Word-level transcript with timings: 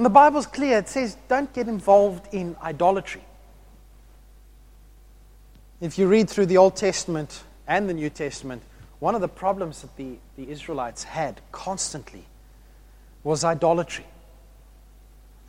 And 0.00 0.06
the 0.06 0.08
Bible's 0.08 0.46
clear. 0.46 0.78
It 0.78 0.88
says, 0.88 1.18
don't 1.28 1.52
get 1.52 1.68
involved 1.68 2.32
in 2.32 2.56
idolatry. 2.62 3.20
If 5.82 5.98
you 5.98 6.08
read 6.08 6.30
through 6.30 6.46
the 6.46 6.56
Old 6.56 6.74
Testament 6.74 7.42
and 7.68 7.86
the 7.86 7.92
New 7.92 8.08
Testament, 8.08 8.62
one 8.98 9.14
of 9.14 9.20
the 9.20 9.28
problems 9.28 9.82
that 9.82 9.94
the, 9.98 10.14
the 10.38 10.50
Israelites 10.50 11.04
had 11.04 11.42
constantly 11.52 12.24
was 13.24 13.44
idolatry 13.44 14.06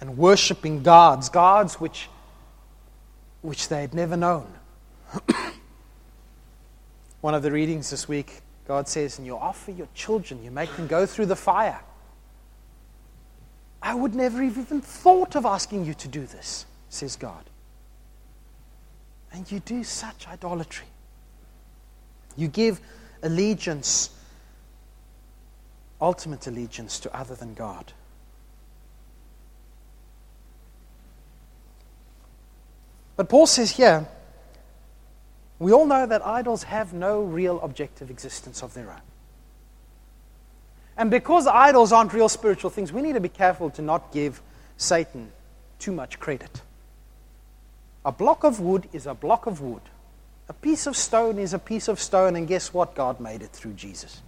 and 0.02 0.18
worshiping 0.18 0.84
gods, 0.84 1.30
gods 1.30 1.76
which, 1.76 2.10
which 3.42 3.70
they 3.70 3.80
had 3.80 3.94
never 3.94 4.18
known. 4.18 4.52
One 7.22 7.36
of 7.36 7.42
the 7.42 7.54
readings 7.54 7.90
this 7.90 8.06
week, 8.06 8.42
God 8.68 8.90
says, 8.90 9.18
And 9.18 9.26
you 9.26 9.38
offer 9.38 9.72
your 9.72 9.88
children, 9.96 10.44
you 10.44 10.52
make 10.52 10.76
them 10.76 10.88
go 10.88 11.06
through 11.06 11.28
the 11.28 11.38
fire. 11.38 11.80
I 13.82 13.96
would 13.96 14.14
never 14.14 14.44
have 14.44 14.58
even 14.58 14.82
thought 14.82 15.36
of 15.36 15.46
asking 15.46 15.86
you 15.86 15.94
to 15.96 16.08
do 16.08 16.26
this, 16.26 16.66
says 16.90 17.16
God. 17.16 17.44
And 19.34 19.50
you 19.52 19.60
do 19.60 19.84
such 19.84 20.28
idolatry. 20.28 20.88
You 22.38 22.48
give 22.48 22.80
allegiance, 23.24 24.10
ultimate 26.00 26.46
allegiance, 26.48 27.00
to 27.00 27.16
other 27.16 27.36
than 27.36 27.54
God. 27.54 27.94
But 33.16 33.30
Paul 33.30 33.48
says 33.48 33.72
here, 33.72 34.08
we 35.60 35.72
all 35.72 35.86
know 35.86 36.06
that 36.08 36.26
idols 36.26 36.64
have 36.64 36.92
no 36.92 37.22
real 37.22 37.60
objective 37.62 38.10
existence 38.10 38.64
of 38.64 38.74
their 38.74 38.90
own. 38.90 39.11
And 41.02 41.10
because 41.10 41.48
idols 41.48 41.92
aren't 41.92 42.14
real 42.14 42.30
spiritual 42.30 42.70
things, 42.70 42.94
we 42.94 43.02
need 43.02 43.14
to 43.14 43.20
be 43.20 43.28
careful 43.28 43.72
to 43.72 43.82
not 43.82 44.12
give 44.12 44.40
Satan 44.78 45.32
too 45.80 45.92
much 45.92 46.20
credit. 46.20 46.62
A 48.06 48.12
block 48.12 48.44
of 48.44 48.60
wood 48.60 48.88
is 48.94 49.08
a 49.08 49.16
block 49.16 49.48
of 49.48 49.62
wood. 49.62 49.82
A 50.48 50.54
piece 50.54 50.86
of 50.86 50.96
stone 50.96 51.40
is 51.40 51.56
a 51.56 51.58
piece 51.58 51.88
of 51.88 52.00
stone, 52.00 52.36
and 52.36 52.48
guess 52.48 52.72
what? 52.72 52.94
God 52.94 53.20
made 53.20 53.42
it 53.42 53.50
through 53.50 53.74
Jesus. 53.74 54.22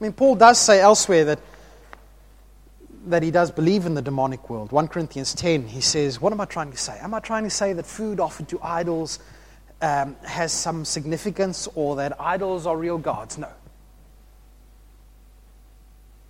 I 0.00 0.04
mean, 0.04 0.12
Paul 0.12 0.36
does 0.36 0.60
say 0.60 0.80
elsewhere 0.80 1.24
that, 1.24 1.40
that 3.06 3.24
he 3.24 3.32
does 3.32 3.50
believe 3.50 3.86
in 3.86 3.94
the 3.94 4.02
demonic 4.02 4.48
world. 4.48 4.70
1 4.70 4.86
Corinthians 4.86 5.34
10, 5.34 5.66
he 5.66 5.80
says, 5.80 6.20
What 6.20 6.32
am 6.32 6.40
I 6.40 6.44
trying 6.44 6.70
to 6.70 6.78
say? 6.78 6.96
Am 7.00 7.12
I 7.12 7.18
trying 7.18 7.42
to 7.42 7.50
say 7.50 7.72
that 7.72 7.86
food 7.86 8.20
offered 8.20 8.46
to 8.50 8.60
idols 8.62 9.18
um, 9.80 10.14
has 10.22 10.52
some 10.52 10.84
significance 10.84 11.68
or 11.74 11.96
that 11.96 12.20
idols 12.20 12.68
are 12.68 12.76
real 12.76 12.98
gods? 12.98 13.36
No. 13.36 13.48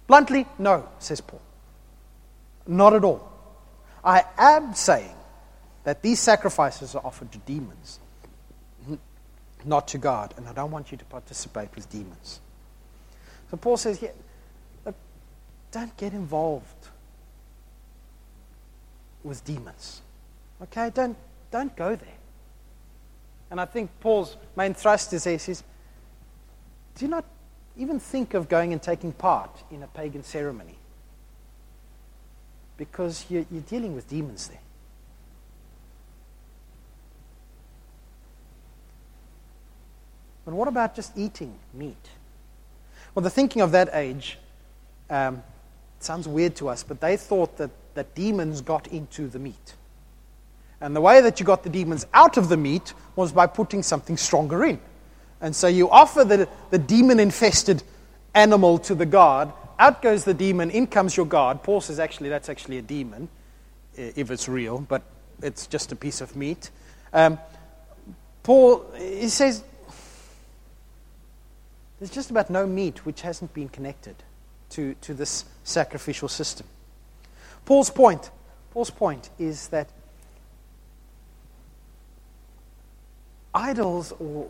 Bluntly, 0.06 0.46
no, 0.58 0.88
says 0.98 1.20
Paul. 1.20 1.40
Not 2.66 2.94
at 2.94 3.04
all. 3.04 3.28
I 4.04 4.24
am 4.36 4.74
saying 4.74 5.14
that 5.84 6.02
these 6.02 6.20
sacrifices 6.20 6.94
are 6.94 7.04
offered 7.04 7.32
to 7.32 7.38
demons, 7.38 7.98
not 9.64 9.88
to 9.88 9.98
God, 9.98 10.34
and 10.36 10.48
I 10.48 10.52
don't 10.52 10.70
want 10.70 10.92
you 10.92 10.98
to 10.98 11.04
participate 11.04 11.74
with 11.74 11.88
demons. 11.90 12.40
So 13.50 13.56
Paul 13.56 13.76
says, 13.76 14.00
yeah, 14.00 14.10
look, 14.84 14.94
don't 15.70 15.96
get 15.96 16.12
involved 16.12 16.88
with 19.22 19.44
demons. 19.44 20.02
Okay? 20.62 20.90
Don't, 20.90 21.16
don't 21.50 21.74
go 21.76 21.94
there. 21.94 22.18
And 23.50 23.60
I 23.60 23.66
think 23.66 23.90
Paul's 24.00 24.36
main 24.56 24.74
thrust 24.74 25.12
is 25.12 25.24
there. 25.24 25.34
He 25.34 25.38
says, 25.38 25.62
do 26.94 27.08
not 27.08 27.24
even 27.76 27.98
think 27.98 28.34
of 28.34 28.48
going 28.48 28.72
and 28.72 28.82
taking 28.82 29.12
part 29.12 29.50
in 29.70 29.82
a 29.82 29.86
pagan 29.86 30.22
ceremony 30.22 30.76
because 32.76 33.24
you're, 33.28 33.46
you're 33.50 33.62
dealing 33.62 33.94
with 33.94 34.08
demons 34.08 34.48
there. 34.48 34.58
But 40.44 40.54
what 40.54 40.68
about 40.68 40.94
just 40.94 41.16
eating 41.16 41.54
meat? 41.72 42.10
Well, 43.14 43.22
the 43.22 43.30
thinking 43.30 43.62
of 43.62 43.72
that 43.72 43.90
age 43.92 44.38
um, 45.08 45.42
sounds 46.00 46.26
weird 46.26 46.56
to 46.56 46.68
us, 46.68 46.82
but 46.82 47.00
they 47.00 47.16
thought 47.16 47.56
that, 47.58 47.70
that 47.94 48.14
demons 48.14 48.60
got 48.60 48.88
into 48.88 49.28
the 49.28 49.38
meat. 49.38 49.74
And 50.80 50.96
the 50.96 51.00
way 51.00 51.20
that 51.20 51.38
you 51.38 51.46
got 51.46 51.62
the 51.62 51.70
demons 51.70 52.06
out 52.12 52.36
of 52.36 52.48
the 52.48 52.56
meat 52.56 52.92
was 53.14 53.30
by 53.30 53.46
putting 53.46 53.82
something 53.84 54.16
stronger 54.16 54.64
in. 54.64 54.80
And 55.42 55.54
so 55.54 55.66
you 55.66 55.90
offer 55.90 56.24
the, 56.24 56.48
the 56.70 56.78
demon 56.78 57.20
infested 57.20 57.82
animal 58.32 58.78
to 58.78 58.94
the 58.94 59.04
god. 59.04 59.52
Out 59.78 60.00
goes 60.00 60.24
the 60.24 60.32
demon, 60.32 60.70
in 60.70 60.86
comes 60.86 61.16
your 61.16 61.26
god. 61.26 61.64
Paul 61.64 61.80
says, 61.80 61.98
actually, 61.98 62.28
that's 62.28 62.48
actually 62.48 62.78
a 62.78 62.82
demon, 62.82 63.28
if 63.96 64.30
it's 64.30 64.48
real, 64.48 64.78
but 64.78 65.02
it's 65.42 65.66
just 65.66 65.90
a 65.90 65.96
piece 65.96 66.20
of 66.20 66.36
meat. 66.36 66.70
Um, 67.12 67.38
Paul, 68.44 68.86
he 68.96 69.28
says, 69.28 69.64
there's 71.98 72.10
just 72.10 72.30
about 72.30 72.48
no 72.48 72.64
meat 72.64 73.04
which 73.04 73.22
hasn't 73.22 73.52
been 73.52 73.68
connected 73.68 74.16
to, 74.70 74.94
to 75.02 75.14
this 75.14 75.44
sacrificial 75.64 76.28
system. 76.28 76.66
Paul's 77.64 77.90
point, 77.90 78.30
Paul's 78.70 78.90
point 78.90 79.30
is 79.38 79.68
that 79.68 79.88
idols 83.54 84.12
or, 84.12 84.48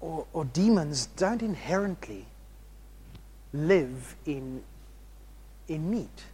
or, 0.00 0.26
or 0.32 0.44
demons 0.44 1.06
don't 1.16 1.42
inherently 1.42 2.26
live 3.52 4.14
in, 4.26 4.62
in 5.68 5.90
meat. 5.90 6.24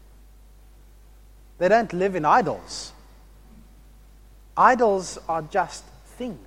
They 1.59 1.69
don't 1.69 1.93
live 1.93 2.17
in 2.17 2.25
idols. 2.25 2.93
Idols 4.57 5.19
are 5.29 5.43
just 5.43 5.85
things 6.17 6.39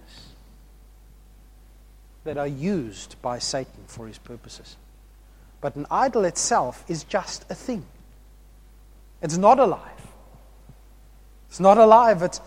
that 2.24 2.38
are 2.38 2.48
used 2.48 3.16
by 3.22 3.40
Satan 3.40 3.84
for 3.88 4.08
his 4.08 4.18
purposes. 4.18 4.76
But 5.62 5.76
an 5.76 5.86
idol 5.90 6.26
itself 6.26 6.84
is 6.88 7.04
just 7.04 7.50
a 7.50 7.56
thing. 7.56 7.86
It's 9.22 9.38
not 9.38 9.60
alive. 9.60 9.80
It's 11.50 11.60
not 11.60 11.78
alive. 11.78 12.22
It's, 12.22 12.42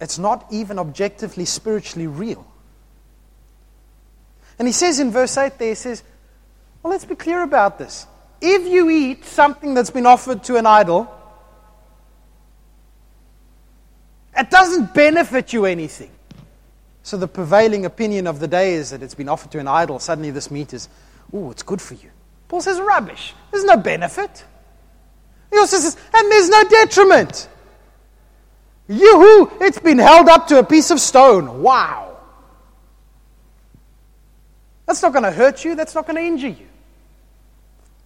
it's 0.00 0.18
not 0.18 0.46
even 0.50 0.78
objectively 0.78 1.44
spiritually 1.44 2.06
real. 2.06 2.46
And 4.58 4.68
he 4.68 4.72
says 4.72 5.00
in 5.00 5.10
verse 5.10 5.36
8 5.36 5.58
there, 5.58 5.70
he 5.70 5.74
says, 5.74 6.02
Well, 6.82 6.92
let's 6.92 7.04
be 7.04 7.14
clear 7.14 7.42
about 7.42 7.78
this. 7.78 8.06
If 8.40 8.66
you 8.66 8.90
eat 8.90 9.24
something 9.24 9.74
that's 9.74 9.90
been 9.90 10.06
offered 10.06 10.44
to 10.44 10.56
an 10.56 10.66
idol, 10.66 11.10
it 14.36 14.50
doesn't 14.50 14.94
benefit 14.94 15.52
you 15.52 15.64
anything. 15.64 16.10
So 17.02 17.16
the 17.16 17.28
prevailing 17.28 17.84
opinion 17.84 18.26
of 18.26 18.40
the 18.40 18.48
day 18.48 18.74
is 18.74 18.90
that 18.90 19.02
it's 19.02 19.14
been 19.14 19.28
offered 19.28 19.50
to 19.52 19.58
an 19.58 19.68
idol. 19.68 19.98
Suddenly 19.98 20.30
this 20.30 20.50
meat 20.50 20.72
is, 20.72 20.88
oh, 21.32 21.50
it's 21.50 21.62
good 21.62 21.80
for 21.80 21.94
you. 21.94 22.10
Paul 22.48 22.60
says, 22.60 22.80
rubbish. 22.80 23.34
There's 23.50 23.64
no 23.64 23.76
benefit. 23.76 24.44
He 25.50 25.58
also 25.58 25.76
says, 25.76 25.96
and 26.14 26.32
there's 26.32 26.48
no 26.48 26.64
detriment. 26.64 27.48
Yoo-hoo, 28.88 29.52
it's 29.60 29.78
been 29.78 29.98
held 29.98 30.28
up 30.28 30.48
to 30.48 30.58
a 30.58 30.64
piece 30.64 30.90
of 30.90 31.00
stone. 31.00 31.62
Wow. 31.62 32.13
That's 34.86 35.02
not 35.02 35.12
going 35.12 35.24
to 35.24 35.32
hurt 35.32 35.64
you. 35.64 35.74
That's 35.74 35.94
not 35.94 36.06
going 36.06 36.16
to 36.16 36.22
injure 36.22 36.48
you. 36.48 36.68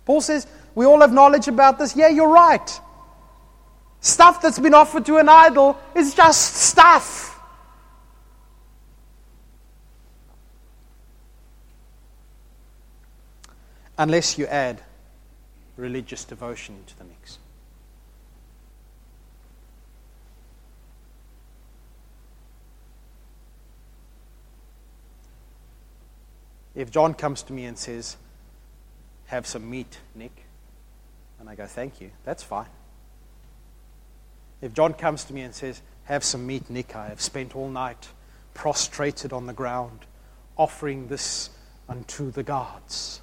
Paul 0.05 0.21
says, 0.21 0.47
we 0.75 0.87
all 0.87 1.01
have 1.01 1.13
knowledge 1.13 1.49
about 1.49 1.79
this. 1.79 1.97
Yeah, 1.97 2.09
you're 2.09 2.29
right. 2.29 2.81
Stuff 4.01 4.41
that's 4.41 4.59
been 4.59 4.75
offered 4.75 5.05
to 5.07 5.19
an 5.19 5.29
idol 5.29 5.79
is 5.95 6.15
just 6.15 6.55
stuff. 6.55 7.29
unless 13.99 14.39
you 14.39 14.47
add 14.47 14.81
religious 15.77 16.25
devotion 16.25 16.77
into 16.77 16.97
the 16.97 17.05
mix. 17.05 17.39
If 26.79 26.93
John 26.93 27.13
comes 27.13 27.43
to 27.43 27.53
me 27.53 27.65
and 27.65 27.77
says, 27.77 28.17
Have 29.27 29.49
some 29.49 29.69
meat, 29.69 29.99
Nick, 30.15 30.45
and 31.41 31.51
I 31.51 31.57
go, 31.57 31.67
Thank 31.67 32.01
you, 32.01 32.13
that's 32.25 32.45
fine. 32.45 32.69
If 34.63 34.75
John 34.75 34.95
comes 34.95 35.25
to 35.25 35.35
me 35.35 35.41
and 35.41 35.53
says, 35.53 35.83
Have 36.05 36.23
some 36.23 36.47
meat, 36.47 36.71
Nick, 36.71 36.95
I 36.95 37.09
have 37.09 37.21
spent 37.21 37.57
all 37.57 37.69
night 37.69 38.07
prostrated 38.55 39.33
on 39.33 39.47
the 39.47 39.53
ground 39.53 40.07
offering 40.57 41.09
this 41.09 41.51
unto 41.89 42.31
the 42.31 42.45
gods. 42.45 43.23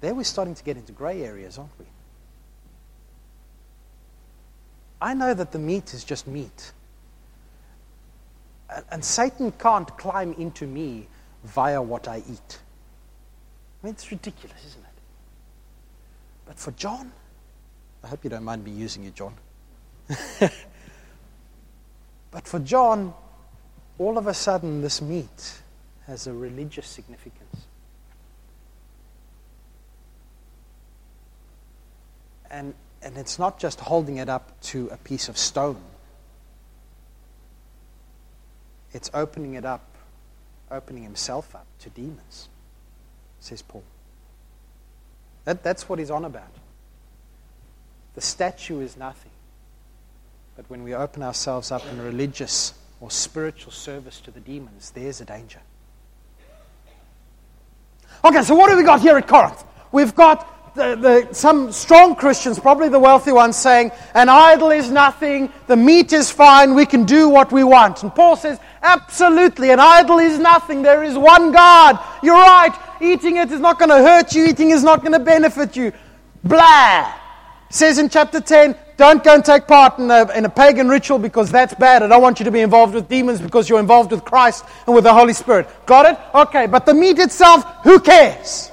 There 0.00 0.14
we're 0.14 0.24
starting 0.24 0.54
to 0.54 0.64
get 0.64 0.78
into 0.78 0.92
grey 0.92 1.22
areas, 1.22 1.58
aren't 1.58 1.78
we? 1.78 1.84
I 5.04 5.12
know 5.12 5.34
that 5.34 5.52
the 5.52 5.58
meat 5.58 5.92
is 5.92 6.02
just 6.02 6.26
meat. 6.26 6.72
And 8.90 9.04
Satan 9.04 9.52
can't 9.52 9.94
climb 9.98 10.32
into 10.38 10.66
me 10.66 11.08
via 11.44 11.82
what 11.82 12.08
I 12.08 12.22
eat. 12.26 12.58
I 13.82 13.86
mean, 13.86 13.92
it's 13.92 14.10
ridiculous, 14.10 14.64
isn't 14.66 14.80
it? 14.82 15.02
But 16.46 16.58
for 16.58 16.70
John, 16.70 17.12
I 18.02 18.06
hope 18.08 18.24
you 18.24 18.30
don't 18.30 18.44
mind 18.44 18.64
me 18.64 18.70
using 18.70 19.04
you, 19.04 19.10
John. 19.10 19.34
but 22.30 22.48
for 22.48 22.60
John, 22.60 23.12
all 23.98 24.16
of 24.16 24.26
a 24.26 24.32
sudden, 24.32 24.80
this 24.80 25.02
meat 25.02 25.60
has 26.06 26.26
a 26.26 26.32
religious 26.32 26.86
significance. 26.86 27.66
And, 32.50 32.72
and 33.04 33.18
it's 33.18 33.38
not 33.38 33.58
just 33.58 33.80
holding 33.80 34.16
it 34.16 34.28
up 34.28 34.58
to 34.62 34.88
a 34.88 34.96
piece 34.96 35.28
of 35.28 35.36
stone, 35.36 35.80
it's 38.92 39.10
opening 39.12 39.54
it 39.54 39.64
up, 39.64 39.84
opening 40.70 41.02
himself 41.02 41.54
up 41.54 41.66
to 41.80 41.90
demons, 41.90 42.48
says 43.40 43.60
Paul. 43.60 43.84
That, 45.44 45.62
that's 45.62 45.88
what 45.88 45.98
he's 45.98 46.10
on 46.10 46.24
about. 46.24 46.50
The 48.14 48.20
statue 48.20 48.80
is 48.80 48.96
nothing. 48.96 49.30
But 50.56 50.70
when 50.70 50.84
we 50.84 50.94
open 50.94 51.22
ourselves 51.22 51.70
up 51.70 51.84
in 51.86 52.00
religious 52.00 52.74
or 53.00 53.10
spiritual 53.10 53.72
service 53.72 54.20
to 54.20 54.30
the 54.30 54.40
demons, 54.40 54.92
there's 54.92 55.20
a 55.20 55.24
danger. 55.24 55.60
Okay, 58.24 58.42
so 58.42 58.54
what 58.54 58.70
do 58.70 58.76
we 58.76 58.84
got 58.84 59.00
here 59.00 59.18
at 59.18 59.26
Corinth? 59.26 59.62
We've 59.92 60.14
got 60.14 60.53
the, 60.74 60.96
the, 60.96 61.34
some 61.34 61.70
strong 61.70 62.16
Christians, 62.16 62.58
probably 62.58 62.88
the 62.88 62.98
wealthy 62.98 63.30
ones, 63.30 63.56
saying, 63.56 63.92
An 64.12 64.28
idol 64.28 64.70
is 64.70 64.90
nothing, 64.90 65.52
the 65.68 65.76
meat 65.76 66.12
is 66.12 66.30
fine, 66.30 66.74
we 66.74 66.84
can 66.84 67.04
do 67.04 67.28
what 67.28 67.52
we 67.52 67.62
want. 67.62 68.02
And 68.02 68.12
Paul 68.12 68.36
says, 68.36 68.58
Absolutely, 68.82 69.70
an 69.70 69.78
idol 69.78 70.18
is 70.18 70.38
nothing, 70.38 70.82
there 70.82 71.04
is 71.04 71.16
one 71.16 71.52
God. 71.52 71.98
You're 72.22 72.34
right, 72.34 72.76
eating 73.00 73.36
it 73.36 73.52
is 73.52 73.60
not 73.60 73.78
going 73.78 73.90
to 73.90 73.98
hurt 73.98 74.34
you, 74.34 74.46
eating 74.46 74.70
is 74.70 74.82
not 74.82 75.00
going 75.00 75.12
to 75.12 75.20
benefit 75.20 75.76
you. 75.76 75.92
Blah! 76.42 77.20
Says 77.70 77.98
in 77.98 78.08
chapter 78.08 78.40
10, 78.40 78.76
don't 78.96 79.22
go 79.22 79.34
and 79.34 79.44
take 79.44 79.66
part 79.66 79.98
in 79.98 80.10
a, 80.10 80.30
in 80.36 80.44
a 80.44 80.48
pagan 80.48 80.88
ritual 80.88 81.18
because 81.18 81.50
that's 81.50 81.74
bad. 81.74 82.02
I 82.02 82.08
don't 82.08 82.22
want 82.22 82.38
you 82.38 82.44
to 82.44 82.50
be 82.50 82.60
involved 82.60 82.94
with 82.94 83.08
demons 83.08 83.40
because 83.40 83.68
you're 83.68 83.80
involved 83.80 84.10
with 84.12 84.24
Christ 84.24 84.64
and 84.86 84.94
with 84.94 85.04
the 85.04 85.14
Holy 85.14 85.32
Spirit. 85.32 85.68
Got 85.86 86.06
it? 86.06 86.18
Okay, 86.34 86.66
but 86.66 86.84
the 86.86 86.94
meat 86.94 87.18
itself, 87.18 87.64
who 87.82 87.98
cares? 87.98 88.70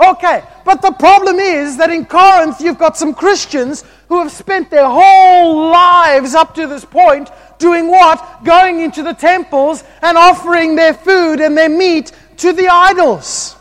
Okay, 0.00 0.42
but 0.64 0.80
the 0.80 0.92
problem 0.92 1.38
is 1.38 1.76
that 1.76 1.90
in 1.90 2.06
Corinth 2.06 2.60
you've 2.60 2.78
got 2.78 2.96
some 2.96 3.12
Christians 3.12 3.84
who 4.08 4.18
have 4.20 4.32
spent 4.32 4.70
their 4.70 4.88
whole 4.88 5.70
lives 5.70 6.34
up 6.34 6.54
to 6.54 6.66
this 6.66 6.86
point 6.86 7.30
doing 7.58 7.88
what? 7.88 8.42
Going 8.42 8.80
into 8.80 9.02
the 9.02 9.12
temples 9.12 9.84
and 10.00 10.16
offering 10.16 10.74
their 10.74 10.94
food 10.94 11.40
and 11.40 11.56
their 11.56 11.68
meat 11.68 12.12
to 12.38 12.54
the 12.54 12.68
idols. 12.68 13.56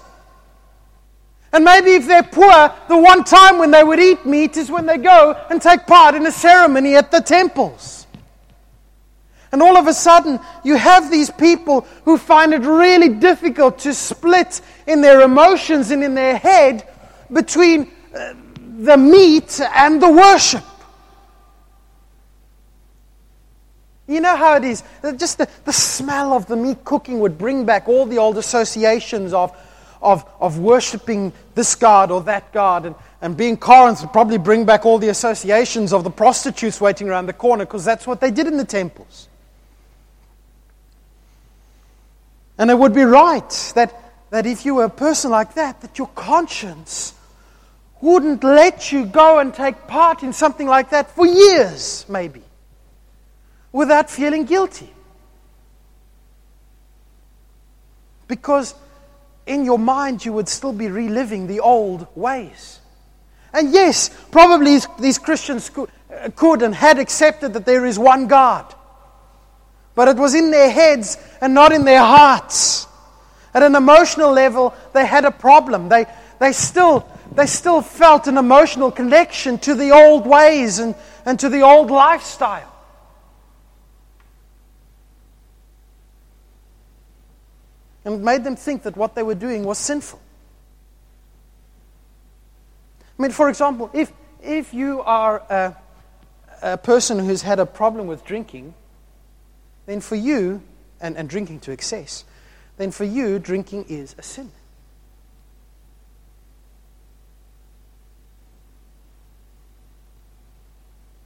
And 1.52 1.66
maybe 1.66 1.92
if 1.92 2.08
they're 2.08 2.24
poor, 2.24 2.74
the 2.88 2.98
one 2.98 3.24
time 3.26 3.58
when 3.58 3.72
they 3.72 3.84
would 3.84 4.00
eat 4.00 4.26
meat 4.26 4.56
is 4.56 4.72
when 4.72 4.86
they 4.86 4.98
go 4.98 5.34
and 5.50 5.62
take 5.62 5.86
part 5.88 6.16
in 6.16 6.26
a 6.26 6.32
ceremony 6.32 6.96
at 6.96 7.12
the 7.12 7.20
temples. 7.20 7.99
And 9.52 9.62
all 9.62 9.78
of 9.78 9.88
a 9.88 9.94
sudden, 9.94 10.40
you 10.64 10.76
have 10.76 11.10
these 11.10 11.30
people 11.30 11.82
who 12.06 12.18
find 12.18 12.54
it 12.54 12.62
really 12.62 13.10
difficult 13.10 13.80
to 13.80 13.94
split 13.94 14.62
in 14.86 15.02
their 15.02 15.22
emotions 15.22 15.92
and 15.92 16.04
in 16.04 16.14
their 16.14 16.38
head 16.38 16.88
between 17.32 17.92
uh, 18.16 18.34
the 18.78 18.98
meat 18.98 19.60
and 19.74 20.02
the 20.02 20.12
worship. 20.12 20.64
You 24.08 24.22
know 24.22 24.36
how 24.36 24.56
it 24.56 24.64
is. 24.64 24.84
Just 25.18 25.38
the, 25.38 25.48
the 25.66 25.74
smell 25.74 26.34
of 26.34 26.48
the 26.48 26.56
meat 26.56 26.84
cooking 26.84 27.20
would 27.20 27.38
bring 27.38 27.66
back 27.66 27.88
all 27.88 28.06
the 28.06 28.18
old 28.18 28.38
associations 28.38 29.34
of 29.34 29.56
of, 30.02 30.26
of 30.40 30.60
worshiping 30.60 31.34
this 31.56 31.76
God 31.76 32.12
or 32.12 32.22
that 32.24 32.52
God. 32.52 32.86
And, 32.86 32.96
and 33.22 33.36
being 33.36 33.58
Corinth 33.58 34.02
would 34.02 34.14
probably 34.14 34.38
bring 34.38 34.66
back 34.66 34.86
all 34.86 34.98
the 34.98 35.10
associations 35.10 35.94
of 35.94 36.04
the 36.04 36.10
prostitutes 36.10 36.80
waiting 36.80 37.10
around 37.10 37.26
the 37.26 37.34
corner 37.34 37.66
because 37.66 37.86
that's 37.86 38.08
what 38.08 38.22
they 38.22 38.32
did 38.32 38.48
in 38.48 38.58
the 38.58 38.66
temples. 38.66 39.28
And 42.60 42.70
it 42.70 42.78
would 42.78 42.94
be 42.94 43.04
right 43.04 43.50
that, 43.76 43.96
that 44.32 44.46
if 44.46 44.66
you 44.66 44.76
were 44.76 44.84
a 44.84 44.90
person 44.90 45.32
like 45.32 45.54
that, 45.56 45.80
that 45.80 45.98
your 45.98 46.10
conscience 46.10 47.14
wouldn't 48.02 48.44
let 48.44 48.92
you 48.92 49.06
go 49.06 49.40
and 49.40 49.54
take 49.54 49.88
part 49.88 50.24
in 50.24 50.34
something 50.34 50.68
like 50.68 50.90
that 50.90 51.10
for 51.16 51.26
years, 51.26 52.06
maybe, 52.10 52.44
without 53.72 54.10
feeling 54.10 54.44
guilty. 54.44 54.92
Because 58.28 58.76
in 59.48 59.64
your 59.64 59.80
mind 59.80 60.26
you 60.26 60.34
would 60.34 60.50
still 60.50 60.74
be 60.74 60.90
reliving 60.90 61.48
the 61.48 61.62
old 61.62 62.08
ways. 62.14 62.82
And 63.54 63.72
yes, 63.72 64.10
probably 64.32 64.80
these 65.00 65.18
Christians 65.18 65.72
uh, 65.78 66.30
could 66.36 66.62
and 66.62 66.76
had 66.76 67.00
accepted 67.00 67.54
that 67.54 67.66
there 67.66 67.86
is 67.86 67.98
one 67.98 68.28
God. 68.28 68.76
But 70.00 70.08
it 70.08 70.16
was 70.16 70.34
in 70.34 70.50
their 70.50 70.70
heads 70.70 71.18
and 71.42 71.54
not 71.54 71.74
in 71.74 71.84
their 71.84 72.00
hearts. 72.00 72.88
At 73.54 73.64
an 73.64 73.76
emotional 73.76 74.32
level, 74.32 74.74
they 74.94 75.06
had 75.06 75.26
a 75.26 75.30
problem. 75.30 75.90
They, 75.90 76.06
they, 76.40 76.54
still, 76.54 77.06
they 77.36 77.46
still 77.46 77.82
felt 77.82 78.26
an 78.28 78.38
emotional 78.38 78.92
connection 78.92 79.58
to 79.58 79.76
the 79.76 79.92
old 79.92 80.26
ways 80.26 80.80
and, 80.80 80.96
and 81.26 81.38
to 81.42 81.50
the 81.50 81.64
old 81.64 81.92
lifestyle. 81.92 82.74
and 88.06 88.14
it 88.14 88.22
made 88.22 88.46
them 88.46 88.56
think 88.56 88.84
that 88.84 88.96
what 88.96 89.16
they 89.16 89.24
were 89.24 89.36
doing 89.36 89.66
was 89.66 89.78
sinful. 89.78 90.22
I 93.18 93.22
mean, 93.22 93.32
for 93.32 93.50
example, 93.50 93.90
if, 93.92 94.14
if 94.42 94.74
you 94.74 95.02
are 95.02 95.40
a, 95.50 95.76
a 96.62 96.78
person 96.78 97.20
who's 97.20 97.42
had 97.42 97.60
a 97.60 97.66
problem 97.66 98.08
with 98.08 98.24
drinking, 98.24 98.76
then 99.90 100.02
for 100.02 100.16
you, 100.16 100.62
and, 101.02 101.18
and 101.18 101.28
drinking 101.28 101.60
to 101.62 101.72
excess, 101.72 102.24
then 102.78 102.92
for 102.92 103.06
you, 103.06 103.40
drinking 103.40 103.86
is 103.90 104.14
a 104.20 104.22
sin. 104.22 104.52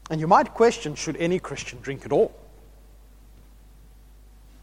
And 0.10 0.22
you 0.22 0.28
might 0.28 0.54
question 0.54 0.96
should 0.96 1.18
any 1.18 1.40
Christian 1.40 1.80
drink 1.82 2.06
at 2.06 2.14
all? 2.14 2.34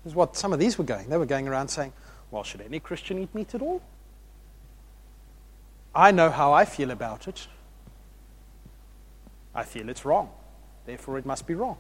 This 0.03 0.13
is 0.13 0.17
what 0.17 0.35
some 0.35 0.55
of 0.55 0.59
these 0.59 0.79
were 0.79 0.85
going. 0.85 1.11
They 1.11 1.19
were 1.19 1.27
going 1.27 1.47
around 1.47 1.69
saying, 1.69 1.93
well, 2.31 2.43
should 2.43 2.63
any 2.63 2.81
Christian 2.81 3.19
eat 3.19 3.35
meat 3.35 3.55
at 3.55 3.61
all? 3.61 3.83
I 5.95 6.11
know 6.11 6.31
how 6.31 6.55
I 6.55 6.65
feel 6.65 6.91
about 6.91 7.29
it. 7.29 7.49
I 9.55 9.65
feel 9.65 9.91
it's 9.91 10.07
wrong. 10.07 10.31
Therefore, 10.87 11.19
it 11.19 11.27
must 11.27 11.47
be 11.47 11.55
wrong. 11.55 11.77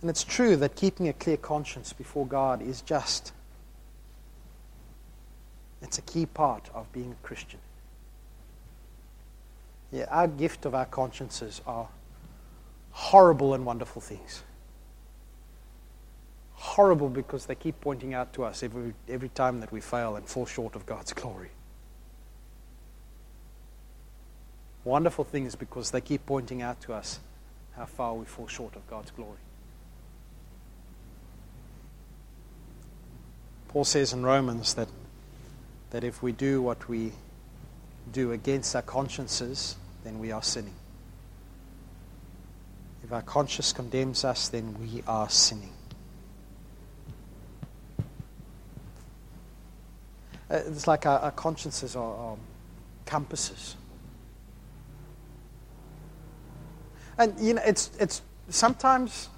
And 0.00 0.08
it's 0.08 0.24
true 0.24 0.56
that 0.56 0.76
keeping 0.76 1.08
a 1.08 1.12
clear 1.12 1.36
conscience 1.36 1.92
before 1.92 2.26
God 2.26 2.62
is 2.62 2.82
just, 2.82 3.32
it's 5.82 5.98
a 5.98 6.02
key 6.02 6.26
part 6.26 6.70
of 6.74 6.90
being 6.92 7.12
a 7.12 7.26
Christian. 7.26 7.58
Yeah, 9.90 10.06
our 10.10 10.28
gift 10.28 10.66
of 10.66 10.74
our 10.74 10.86
consciences 10.86 11.60
are 11.66 11.88
horrible 12.90 13.54
and 13.54 13.64
wonderful 13.64 14.02
things 14.02 14.42
horrible 16.58 17.08
because 17.08 17.46
they 17.46 17.54
keep 17.54 17.80
pointing 17.80 18.14
out 18.14 18.32
to 18.32 18.42
us 18.42 18.62
every, 18.62 18.92
every 19.08 19.28
time 19.28 19.60
that 19.60 19.70
we 19.70 19.80
fail 19.80 20.16
and 20.16 20.26
fall 20.26 20.44
short 20.44 20.74
of 20.74 20.84
God's 20.84 21.12
glory. 21.12 21.50
Wonderful 24.84 25.24
things 25.24 25.54
because 25.54 25.92
they 25.92 26.00
keep 26.00 26.26
pointing 26.26 26.60
out 26.60 26.80
to 26.82 26.92
us 26.92 27.20
how 27.76 27.86
far 27.86 28.14
we 28.14 28.24
fall 28.24 28.48
short 28.48 28.74
of 28.74 28.86
God's 28.88 29.12
glory. 29.12 29.38
Paul 33.68 33.84
says 33.84 34.12
in 34.12 34.24
Romans 34.24 34.74
that, 34.74 34.88
that 35.90 36.02
if 36.02 36.22
we 36.22 36.32
do 36.32 36.62
what 36.62 36.88
we 36.88 37.12
do 38.10 38.32
against 38.32 38.74
our 38.74 38.82
consciences, 38.82 39.76
then 40.04 40.18
we 40.18 40.32
are 40.32 40.42
sinning. 40.42 40.74
If 43.04 43.12
our 43.12 43.22
conscience 43.22 43.72
condemns 43.72 44.24
us, 44.24 44.48
then 44.48 44.74
we 44.80 45.02
are 45.06 45.28
sinning. 45.28 45.72
Uh, 50.50 50.60
it's 50.66 50.86
like 50.86 51.04
our, 51.04 51.18
our 51.18 51.30
consciences 51.30 51.94
are, 51.94 52.14
are 52.14 52.36
compasses. 53.04 53.76
And 57.18 57.38
you 57.38 57.54
know, 57.54 57.62
it's, 57.66 57.90
it's 57.98 58.22
sometimes 58.48 59.28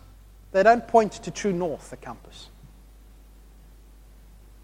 they 0.53 0.63
don't 0.63 0.87
point 0.87 1.13
to 1.15 1.31
true 1.31 1.53
north, 1.53 1.91
the 1.91 1.97
compass. 1.97 2.49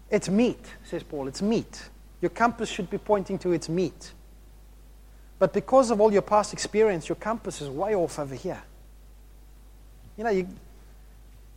It's 0.09 0.29
meat, 0.29 0.63
says 0.85 1.03
Paul. 1.03 1.27
It's 1.27 1.41
meat. 1.41 1.89
Your 2.21 2.29
compass 2.29 2.69
should 2.69 2.89
be 2.89 2.97
pointing 2.97 3.37
to 3.39 3.51
its 3.51 3.69
meat. 3.69 4.13
But 5.39 5.53
because 5.53 5.91
of 5.91 6.01
all 6.01 6.11
your 6.11 6.21
past 6.21 6.53
experience, 6.53 7.09
your 7.09 7.15
compass 7.15 7.61
is 7.61 7.69
way 7.69 7.93
off 7.93 8.17
over 8.17 8.33
here. 8.33 8.61
You 10.17 10.23
know, 10.23 10.29
you, 10.31 10.47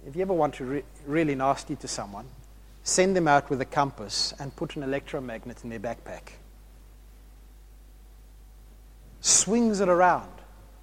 if 0.07 0.15
you 0.15 0.23
ever 0.23 0.35
want 0.35 0.55
to 0.57 0.65
re- 0.65 0.83
really 1.07 1.35
nasty 1.35 1.77
to 1.77 1.89
someone, 1.89 2.27
send 2.83 3.17
them 3.17 3.27
out 3.27 3.49
with 3.49 3.61
a 3.61 3.65
compass 3.65 4.35
and 4.39 4.55
put 4.55 4.77
an 4.77 4.83
electromagnet 4.83 5.65
in 5.65 5.71
their 5.71 5.81
backpack. 5.81 6.33
Swings 9.21 9.81
it 9.81 9.89
around. 9.89 10.31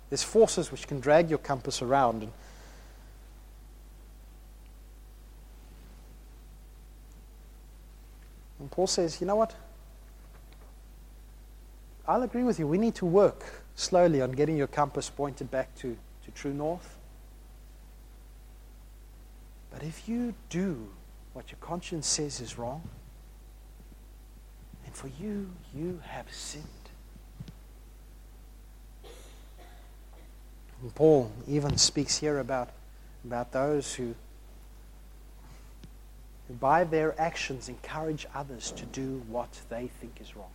There's 0.09 0.23
forces 0.23 0.71
which 0.71 0.87
can 0.87 0.99
drag 0.99 1.29
your 1.29 1.39
compass 1.39 1.81
around. 1.81 2.23
And 2.23 2.31
And 8.59 8.71
Paul 8.71 8.87
says, 8.87 9.21
you 9.21 9.27
know 9.27 9.35
what? 9.35 9.55
I'll 12.07 12.23
agree 12.23 12.43
with 12.43 12.57
you. 12.57 12.67
We 12.67 12.77
need 12.77 12.95
to 12.95 13.05
work 13.05 13.63
slowly 13.75 14.21
on 14.21 14.31
getting 14.31 14.57
your 14.57 14.67
compass 14.67 15.09
pointed 15.09 15.51
back 15.51 15.75
to, 15.75 15.97
to 16.25 16.31
true 16.31 16.53
north. 16.53 16.97
But 19.71 19.83
if 19.83 20.07
you 20.07 20.33
do 20.49 20.87
what 21.33 21.51
your 21.51 21.59
conscience 21.59 22.07
says 22.07 22.39
is 22.39 22.57
wrong, 22.57 22.81
and 24.85 24.95
for 24.95 25.09
you, 25.19 25.51
you 25.75 25.99
have 26.03 26.31
sinned. 26.31 26.63
And 30.81 30.95
Paul 30.95 31.31
even 31.47 31.77
speaks 31.77 32.17
here 32.17 32.39
about, 32.39 32.69
about 33.25 33.51
those 33.51 33.93
who 33.93 34.15
who 36.47 36.53
by 36.53 36.83
their 36.83 37.19
actions 37.19 37.67
encourage 37.67 38.25
others 38.33 38.71
to 38.71 38.85
do 38.85 39.23
what 39.27 39.61
they 39.69 39.87
think 39.87 40.19
is 40.21 40.35
wrong. 40.35 40.49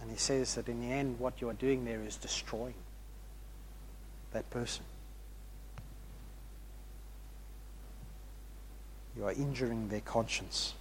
And 0.00 0.10
he 0.10 0.16
says 0.16 0.54
that 0.54 0.68
in 0.68 0.80
the 0.80 0.92
end, 0.92 1.18
what 1.18 1.40
you 1.40 1.48
are 1.48 1.54
doing 1.54 1.84
there 1.84 2.02
is 2.02 2.16
destroying 2.16 2.74
that 4.32 4.48
person. 4.50 4.84
You 9.16 9.26
are 9.26 9.32
injuring 9.32 9.88
their 9.88 10.00
conscience. 10.00 10.74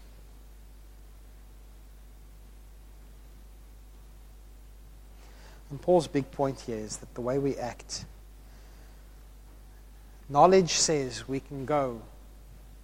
And 5.69 5.81
Paul's 5.81 6.07
big 6.07 6.31
point 6.31 6.61
here 6.61 6.77
is 6.77 6.97
that 6.97 7.13
the 7.13 7.21
way 7.21 7.37
we 7.37 7.55
act, 7.57 8.05
knowledge 10.27 10.71
says 10.71 11.27
we 11.27 11.39
can 11.39 11.65
go 11.65 12.01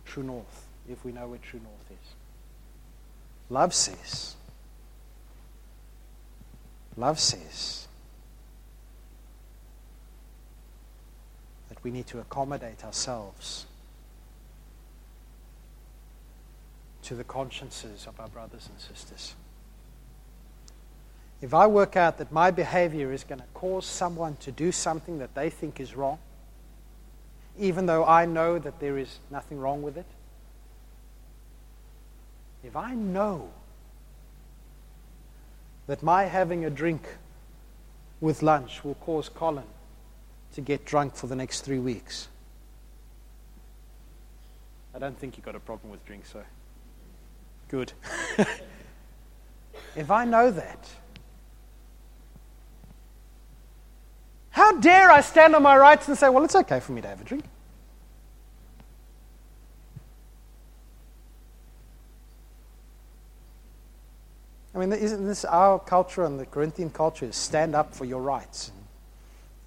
true 0.06 0.24
north 0.24 0.68
if 0.90 1.04
we 1.04 1.12
know 1.12 1.28
where 1.28 1.40
true 1.40 1.60
north 1.60 1.92
is. 1.92 2.10
Love 3.50 3.74
says, 3.74 4.36
love 6.96 7.20
says 7.20 7.88
that 11.70 11.84
we 11.84 11.92
need 11.92 12.08
to 12.08 12.20
accommodate 12.20 12.84
ourselves 12.84 13.66
to 17.04 17.16
the 17.16 17.24
consciences 17.24 18.08
of 18.08 18.20
our 18.20 18.28
brothers 18.30 18.68
and 18.72 18.80
sisters. 18.80 19.36
If 21.42 21.54
I 21.54 21.68
work 21.68 21.96
out 21.96 22.18
that 22.18 22.32
my 22.32 22.52
behavior 22.52 23.12
is 23.12 23.24
going 23.24 23.40
to 23.40 23.46
cause 23.54 23.86
someone 23.86 24.38
to 24.38 24.52
do 24.52 24.72
something 24.72 25.20
that 25.20 25.36
they 25.36 25.50
think 25.50 25.80
is 25.80 25.96
wrong, 25.96 26.20
even 27.60 27.86
though 27.86 28.06
I 28.06 28.26
know 28.26 28.58
that 28.60 28.80
there 28.80 28.98
is 28.98 29.20
nothing 29.30 29.60
wrong 29.60 29.82
with 29.82 29.98
it, 29.98 30.06
if 32.64 32.76
I 32.76 32.96
know 32.96 33.50
that 35.88 36.02
my 36.02 36.24
having 36.24 36.66
a 36.66 36.70
drink 36.70 37.08
with 38.20 38.42
lunch 38.42 38.84
will 38.84 38.96
cause 38.96 39.30
Colin 39.30 39.66
to 40.54 40.62
get 40.62 40.86
drunk 40.86 41.16
for 41.16 41.28
the 41.28 41.36
next 41.36 41.62
three 41.62 41.80
weeks, 41.80 42.28
I 44.96 45.00
don't 45.00 45.18
think 45.18 45.38
you've 45.38 45.46
got 45.46 45.56
a 45.56 45.60
problem 45.60 45.92
with 45.92 46.04
drink, 46.06 46.26
so 46.26 46.42
good. 47.68 47.92
if 49.96 50.10
I 50.10 50.26
know 50.26 50.50
that, 50.50 50.90
How 54.66 54.72
dare 54.80 55.12
I 55.12 55.22
stand 55.22 55.54
on 55.54 55.62
my 55.62 55.78
rights 55.78 56.08
and 56.08 56.18
say, 56.18 56.28
well, 56.28 56.44
it's 56.44 56.56
okay 56.56 56.80
for 56.80 56.92
me 56.92 57.00
to 57.00 57.08
have 57.08 57.22
a 57.22 57.24
drink? 57.24 57.46
I 64.74 64.80
mean, 64.80 64.92
isn't 64.92 65.24
this 65.24 65.46
our 65.46 65.78
culture 65.78 66.26
and 66.26 66.40
the 66.40 66.48
Corinthian 66.48 66.90
culture 66.90 67.28
is 67.28 67.36
stand 67.36 67.76
up 67.76 67.94
for 67.94 68.06
your 68.06 68.24
rights? 68.24 68.72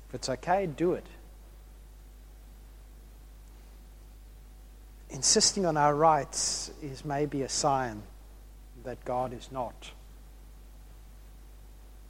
If 0.08 0.16
it's 0.16 0.28
okay, 0.30 0.66
do 0.66 0.94
it. 0.94 1.06
Insisting 5.10 5.64
on 5.64 5.76
our 5.76 5.94
rights 5.94 6.72
is 6.82 7.04
maybe 7.04 7.42
a 7.42 7.48
sign 7.48 8.02
that 8.82 9.04
God 9.04 9.32
is 9.32 9.48
not 9.52 9.92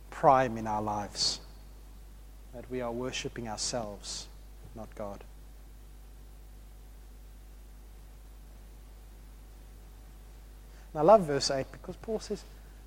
prime 0.09 0.57
in 0.57 0.67
our 0.67 0.81
lives 0.81 1.41
that 2.59 2.69
we 2.73 2.81
are 2.81 2.91
worshiping 2.91 3.47
ourselves, 3.47 4.27
not 4.75 4.93
God. 4.97 5.23
And 10.93 10.99
I 10.99 11.03
love 11.05 11.21
verse 11.21 11.53
8 11.53 11.71
because 11.71 11.95
Paul 12.03 12.19
says, 12.19 12.43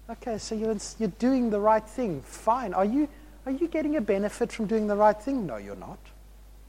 okay, 0.09 0.39
so 0.39 0.55
you're, 0.55 0.75
you're 0.99 1.13
doing 1.19 1.51
the 1.51 1.59
right 1.61 1.87
thing. 1.87 2.21
Fine. 2.21 2.73
Are 2.73 2.83
you, 2.83 3.07
are 3.45 3.53
you 3.53 3.69
getting 3.69 3.95
a 3.95 4.01
benefit 4.01 4.51
from 4.51 4.65
doing 4.65 4.87
the 4.87 4.95
right 4.97 5.17
thing? 5.17 5.45
No, 5.45 5.55
you're 5.55 5.77
not. 5.77 5.99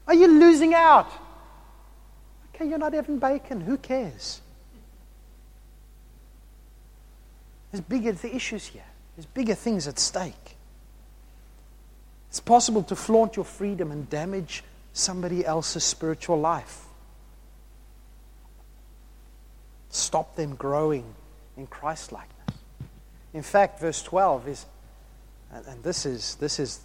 Are 0.07 0.15
you 0.15 0.27
losing 0.27 0.73
out? 0.73 1.11
Okay, 2.55 2.69
you're 2.69 2.77
not 2.77 2.93
Evan 2.93 3.19
Bacon. 3.19 3.59
Who 3.59 3.75
cares? 3.75 4.39
There's 7.69 7.81
bigger 7.81 8.15
issues 8.25 8.67
here. 8.67 8.85
There's 9.17 9.25
bigger 9.25 9.55
things 9.55 9.89
at 9.89 9.99
stake. 9.99 10.55
It's 12.33 12.39
possible 12.39 12.81
to 12.85 12.95
flaunt 12.95 13.35
your 13.35 13.45
freedom 13.45 13.91
and 13.91 14.09
damage 14.09 14.63
somebody 14.91 15.45
else's 15.45 15.83
spiritual 15.83 16.39
life. 16.39 16.83
Stop 19.91 20.35
them 20.35 20.55
growing 20.55 21.13
in 21.57 21.67
Christ 21.67 22.11
likeness. 22.11 22.57
In 23.35 23.43
fact, 23.43 23.79
verse 23.79 24.01
12 24.01 24.47
is, 24.47 24.65
and 25.51 25.83
this 25.83 26.07
is, 26.07 26.33
this 26.37 26.57
is 26.57 26.79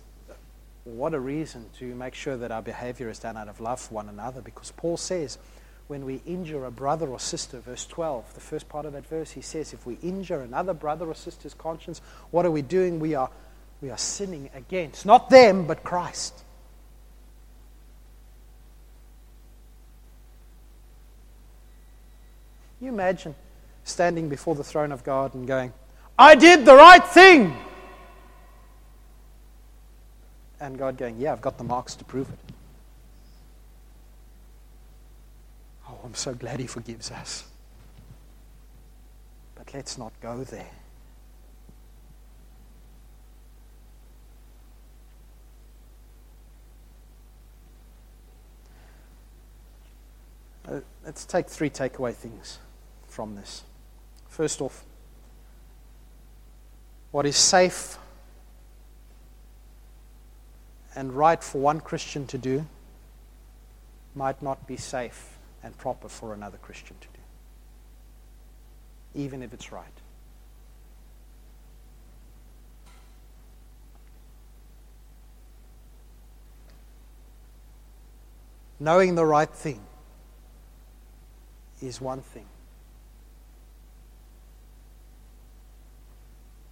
what 0.85 1.15
a 1.15 1.19
reason 1.19 1.65
to 1.79 1.95
make 1.95 2.13
sure 2.13 2.37
that 2.37 2.53
our 2.53 2.61
behavior 2.61 3.09
is 3.09 3.19
done 3.19 3.39
out 3.39 3.49
of 3.49 3.59
love 3.59 3.81
for 3.81 3.95
one 3.95 4.11
another, 4.11 4.43
because 4.43 4.71
Paul 4.73 4.99
says, 4.99 5.39
when 5.87 6.05
we 6.05 6.21
injure 6.27 6.67
a 6.67 6.71
brother 6.71 7.09
or 7.09 7.19
sister, 7.19 7.61
verse 7.61 7.87
12, 7.87 8.35
the 8.35 8.41
first 8.41 8.69
part 8.69 8.85
of 8.85 8.93
that 8.93 9.07
verse, 9.07 9.31
he 9.31 9.41
says, 9.41 9.73
if 9.73 9.87
we 9.87 9.97
injure 10.03 10.43
another 10.43 10.75
brother 10.75 11.07
or 11.07 11.15
sister's 11.15 11.55
conscience, 11.55 12.03
what 12.33 12.45
are 12.45 12.51
we 12.51 12.61
doing? 12.61 13.01
We 13.01 13.15
are 13.15 13.31
we 13.81 13.91
are 13.91 13.99
sinning 13.99 14.51
against. 14.55 15.07
Not 15.07 15.31
them, 15.31 15.67
but 15.67 15.85
Christ. 15.85 16.45
you 22.81 22.89
imagine 22.89 23.35
standing 23.85 24.29
before 24.29 24.55
the 24.55 24.65
throne 24.65 24.93
of 24.93 25.05
God 25.05 25.35
and 25.35 25.47
going, 25.47 25.73
I 26.19 26.35
did 26.35 26.65
the 26.65 26.75
right 26.75 27.05
thing? 27.05 27.57
And 30.61 30.79
God 30.79 30.97
going, 30.97 31.19
Yeah, 31.19 31.33
I've 31.33 31.41
got 31.41 31.59
the 31.59 31.65
marks 31.65 31.95
to 31.97 32.05
prove 32.05 32.29
it. 32.29 32.39
Oh, 35.89 35.99
I'm 36.05 36.15
so 36.15 36.35
glad 36.35 36.61
He 36.61 36.67
forgives 36.67 37.11
us. 37.11 37.45
But 39.55 39.73
let's 39.73 39.99
not 39.99 40.13
go 40.21 40.45
there. 40.45 40.71
Uh, 50.69 50.81
let's 51.05 51.25
take 51.25 51.49
three 51.49 51.71
takeaway 51.71 52.13
things 52.13 52.59
from 53.07 53.37
this. 53.37 53.63
First 54.29 54.61
off, 54.61 54.85
what 57.11 57.25
is 57.25 57.37
safe 57.37 57.97
and 60.95 61.13
right 61.13 61.43
for 61.43 61.59
one 61.59 61.81
Christian 61.81 62.27
to 62.27 62.37
do 62.37 62.67
might 64.15 64.43
not 64.43 64.67
be 64.67 64.77
safe 64.77 65.39
and 65.63 65.77
proper 65.79 66.09
for 66.09 66.35
another 66.35 66.59
Christian 66.59 66.97
to 67.01 67.09
do, 67.15 67.21
even 69.23 69.43
if 69.43 69.55
it's 69.55 69.73
right. 69.73 69.87
Knowing 78.79 79.15
the 79.15 79.25
right 79.25 79.51
thing 79.51 79.81
is 81.81 82.01
one 82.01 82.21
thing. 82.21 82.47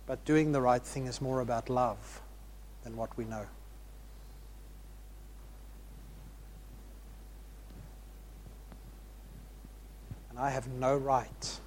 But 0.06 0.24
doing 0.24 0.52
the 0.52 0.60
right 0.60 0.82
thing 0.82 1.06
is 1.06 1.20
more 1.20 1.40
about 1.40 1.68
love 1.68 2.22
than 2.84 2.96
what 2.96 3.16
we 3.16 3.24
know. 3.24 3.46
And 10.30 10.38
I 10.38 10.50
have 10.50 10.68
no 10.68 10.96
right 10.96 11.60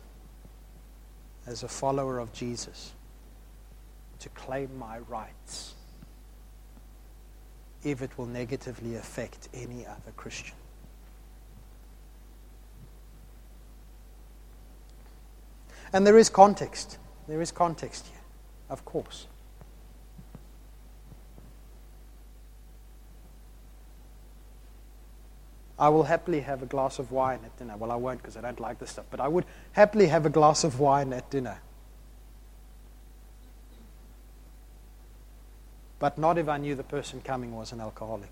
as 1.48 1.64
a 1.64 1.68
follower 1.68 2.20
of 2.20 2.32
Jesus 2.32 2.94
to 4.20 4.30
claim 4.30 4.78
my 4.78 5.00
rights 5.00 5.74
if 7.84 8.02
it 8.02 8.18
will 8.18 8.26
negatively 8.26 8.96
affect 8.96 9.50
any 9.54 9.86
other 9.86 10.12
Christian. 10.16 10.59
And 15.92 16.06
there 16.06 16.18
is 16.18 16.30
context. 16.30 16.98
There 17.28 17.42
is 17.42 17.52
context 17.52 18.08
here, 18.08 18.22
of 18.70 18.86
course. 18.86 19.28
I 25.80 25.88
will 25.88 26.04
happily 26.04 26.42
have 26.42 26.62
a 26.62 26.66
glass 26.66 27.00
of 27.00 27.12
wine 27.12 27.40
at 27.46 27.58
dinner. 27.58 27.78
Well, 27.78 27.92
I 27.92 27.96
won't 27.96 28.22
because 28.22 28.36
I 28.36 28.42
don't 28.42 28.60
like 28.60 28.80
this 28.80 28.92
stuff, 28.92 29.06
but 29.10 29.22
I 29.22 29.30
would 29.30 29.46
happily 29.72 30.08
have 30.08 30.26
a 30.26 30.30
glass 30.30 30.66
of 30.66 30.80
wine 30.80 31.14
at 31.14 31.30
dinner. 31.30 31.60
But 36.00 36.18
not 36.18 36.38
if 36.38 36.50
I 36.50 36.58
knew 36.58 36.76
the 36.76 36.84
person 36.84 37.22
coming 37.22 37.56
was 37.56 37.72
an 37.72 37.80
alcoholic. 37.80 38.32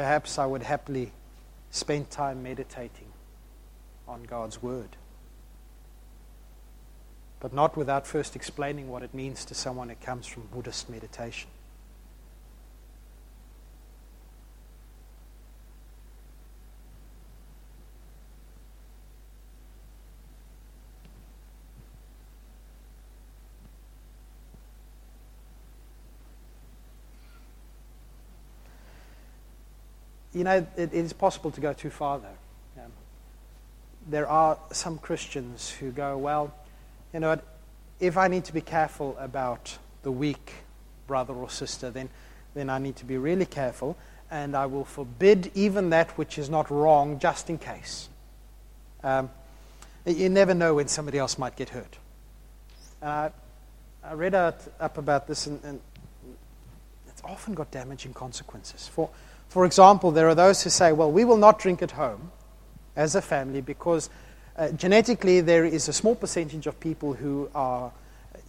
Perhaps 0.00 0.38
I 0.38 0.46
would 0.46 0.62
happily 0.62 1.12
spend 1.70 2.08
time 2.08 2.42
meditating 2.42 3.12
on 4.08 4.22
God's 4.22 4.62
Word. 4.62 4.96
But 7.38 7.52
not 7.52 7.76
without 7.76 8.06
first 8.06 8.34
explaining 8.34 8.88
what 8.88 9.02
it 9.02 9.12
means 9.12 9.44
to 9.44 9.54
someone 9.54 9.90
who 9.90 9.96
comes 9.96 10.26
from 10.26 10.44
Buddhist 10.44 10.88
meditation. 10.88 11.50
You 30.40 30.44
know, 30.44 30.56
it, 30.56 30.68
it 30.78 30.94
is 30.94 31.12
possible 31.12 31.50
to 31.50 31.60
go 31.60 31.74
too 31.74 31.90
far, 31.90 32.18
though. 32.18 32.82
Um, 32.82 32.90
there 34.08 34.26
are 34.26 34.56
some 34.72 34.96
Christians 34.96 35.68
who 35.68 35.90
go, 35.90 36.16
well, 36.16 36.54
you 37.12 37.20
know, 37.20 37.38
if 38.00 38.16
I 38.16 38.26
need 38.28 38.46
to 38.46 38.54
be 38.54 38.62
careful 38.62 39.18
about 39.18 39.76
the 40.02 40.10
weak 40.10 40.54
brother 41.06 41.34
or 41.34 41.50
sister, 41.50 41.90
then, 41.90 42.08
then 42.54 42.70
I 42.70 42.78
need 42.78 42.96
to 42.96 43.04
be 43.04 43.18
really 43.18 43.44
careful, 43.44 43.98
and 44.30 44.56
I 44.56 44.64
will 44.64 44.86
forbid 44.86 45.50
even 45.54 45.90
that 45.90 46.16
which 46.16 46.38
is 46.38 46.48
not 46.48 46.70
wrong 46.70 47.18
just 47.18 47.50
in 47.50 47.58
case. 47.58 48.08
Um, 49.04 49.28
you 50.06 50.30
never 50.30 50.54
know 50.54 50.76
when 50.76 50.88
somebody 50.88 51.18
else 51.18 51.36
might 51.36 51.54
get 51.54 51.68
hurt. 51.68 51.98
I, 53.02 53.30
read 54.14 54.34
out, 54.34 54.62
up 54.80 54.96
about 54.96 55.26
this, 55.26 55.46
and 55.46 55.80
it's 57.20 57.30
often 57.30 57.52
got 57.52 57.70
damaging 57.70 58.14
consequences. 58.14 58.88
For, 58.88 59.10
for 59.48 59.66
example, 59.66 60.10
there 60.10 60.28
are 60.28 60.34
those 60.34 60.62
who 60.62 60.70
say, 60.70 60.92
well, 60.92 61.12
we 61.12 61.24
will 61.24 61.36
not 61.36 61.58
drink 61.58 61.82
at 61.82 61.90
home 61.90 62.30
as 62.96 63.14
a 63.14 63.20
family 63.20 63.60
because 63.60 64.08
uh, 64.56 64.70
genetically 64.70 65.42
there 65.42 65.66
is 65.66 65.88
a 65.88 65.92
small 65.92 66.14
percentage 66.14 66.66
of 66.66 66.80
people 66.80 67.12
who 67.12 67.50
are, 67.54 67.92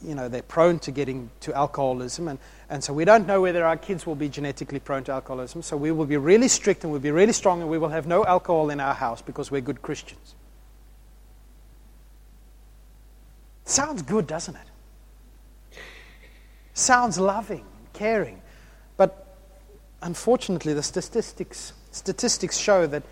you 0.02 0.16
know, 0.16 0.30
they're 0.30 0.42
prone 0.42 0.80
to 0.80 0.92
getting 0.92 1.30
to 1.42 1.54
alcoholism. 1.54 2.30
And, 2.30 2.40
and 2.70 2.82
so 2.82 2.94
we 2.94 3.04
don't 3.04 3.28
know 3.28 3.42
whether 3.42 3.66
our 3.66 3.76
kids 3.76 4.06
will 4.06 4.16
be 4.16 4.30
genetically 4.30 4.80
prone 4.80 5.04
to 5.06 5.12
alcoholism. 5.12 5.62
So 5.64 5.76
we 5.76 5.92
will 5.92 6.06
be 6.06 6.18
really 6.18 6.48
strict 6.48 6.86
and 6.86 6.92
we'll 6.92 7.02
be 7.02 7.12
really 7.12 7.34
strong 7.34 7.60
and 7.60 7.70
we 7.70 7.78
will 7.78 7.90
have 7.90 8.08
no 8.08 8.24
alcohol 8.24 8.70
in 8.70 8.80
our 8.80 8.94
house 8.94 9.22
because 9.22 9.52
we're 9.52 9.60
good 9.60 9.82
Christians. 9.82 10.36
Sounds 13.66 14.02
good, 14.02 14.28
doesn't 14.28 14.56
it? 14.56 15.78
Sounds 16.74 17.20
loving, 17.20 17.66
caring 17.92 18.42
unfortunately, 20.02 20.74
the 20.74 20.84
statistics, 20.84 21.74
statistics 21.92 22.58
show 22.58 22.88
that, 22.88 23.04